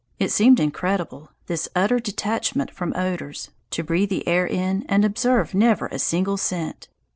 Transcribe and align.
It 0.17 0.31
seemed 0.31 0.59
incredible, 0.59 1.29
this 1.45 1.69
utter 1.75 1.99
detachment 1.99 2.71
from 2.71 2.91
odours, 2.95 3.51
to 3.69 3.83
breathe 3.83 4.09
the 4.09 4.27
air 4.27 4.47
in 4.47 4.83
and 4.89 5.05
observe 5.05 5.53
never 5.53 5.85
a 5.91 5.99
single 5.99 6.37
scent. 6.37 6.87